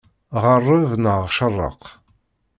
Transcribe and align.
Ɣeṛṛeb, 0.43 0.91
neɣ 1.03 1.21
ceṛṛeq! 1.37 1.81